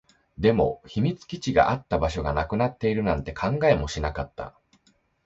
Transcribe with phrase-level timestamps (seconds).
[0.39, 4.57] でも、秘密基地があった場所がなくなっているなんて考えもしなかった